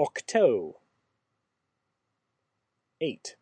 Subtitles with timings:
[0.00, 0.76] octo.
[3.02, 3.36] Eight.